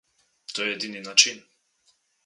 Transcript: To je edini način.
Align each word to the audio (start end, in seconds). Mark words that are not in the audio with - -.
To 0.53 0.63
je 0.65 0.73
edini 0.77 1.05
način. 1.09 1.45